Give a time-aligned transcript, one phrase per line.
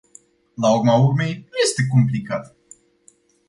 [0.63, 2.55] La urma urmei, nu este complicat!